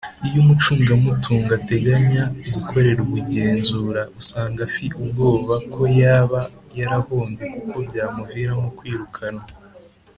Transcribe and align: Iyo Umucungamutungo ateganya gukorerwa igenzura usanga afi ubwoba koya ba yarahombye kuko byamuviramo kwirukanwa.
Iyo 0.27 0.37
Umucungamutungo 0.43 1.51
ateganya 1.59 2.23
gukorerwa 2.53 3.15
igenzura 3.23 4.01
usanga 4.19 4.59
afi 4.67 4.85
ubwoba 5.01 5.55
koya 5.73 6.15
ba 6.31 6.41
yarahombye 6.77 7.43
kuko 7.53 7.75
byamuviramo 7.87 8.67
kwirukanwa. 8.77 9.45